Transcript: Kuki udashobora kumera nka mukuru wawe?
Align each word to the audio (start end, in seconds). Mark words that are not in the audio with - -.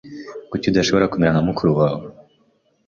Kuki 0.49 0.65
udashobora 0.69 1.09
kumera 1.11 1.33
nka 1.33 1.41
mukuru 1.47 1.71
wawe? 1.79 2.05